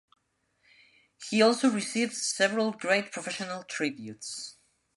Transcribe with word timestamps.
He 1.29 1.43
also 1.43 1.69
received 1.69 2.13
several 2.15 2.71
great 2.71 3.11
professional 3.11 3.63
tributes. 3.63 4.57